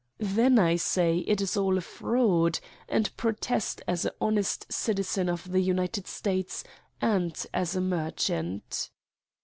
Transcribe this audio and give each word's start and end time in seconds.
Then 0.17 0.57
I 0.57 0.77
say 0.77 1.19
it 1.27 1.41
is 1.41 1.55
all 1.55 1.77
a 1.77 1.81
fraud 1.81 2.59
and 2.89 3.05
I 3.05 3.09
protest 3.15 3.83
as 3.87 4.03
a 4.03 4.11
honest 4.19 4.65
citizen 4.73 5.29
of 5.29 5.51
the 5.51 5.61
United 5.61 6.07
States 6.07 6.63
and 6.99 7.45
as 7.53 7.75
a 7.75 7.81
merchant. 7.81 8.89